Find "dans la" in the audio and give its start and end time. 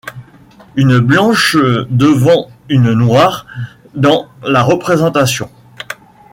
3.93-4.63